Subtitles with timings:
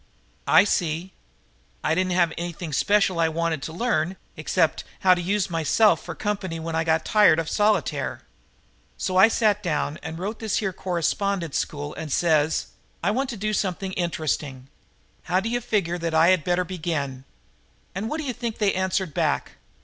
[0.47, 1.13] "I see."
[1.83, 6.15] "I didn't have anything special I wanted to learn except how to use myself for
[6.15, 8.23] company when I got tired of solitaire.
[8.97, 12.69] So I sat down and wrote to this here correspondence school and says:
[13.03, 14.69] 'I want to do something interesting.
[15.25, 17.23] How d'you figure that I had better begin?'
[17.93, 19.51] And what d'you think they answered back?"